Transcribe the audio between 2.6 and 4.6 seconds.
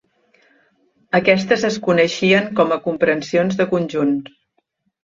com a comprensions de conjunts.